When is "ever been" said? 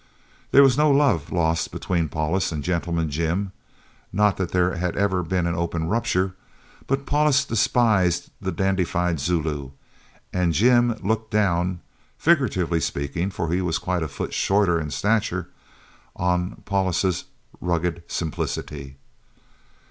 4.97-5.45